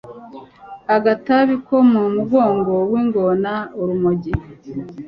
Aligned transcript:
agatabi 0.95 1.55
ko 1.67 1.75
ku 1.85 2.05
mugongo 2.17 2.73
w'ingona 2.91 3.53
urumogi 3.81 4.33